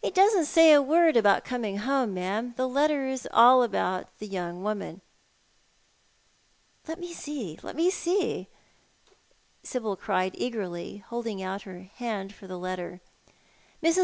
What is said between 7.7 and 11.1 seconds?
me see," Sibyl cried eagerly,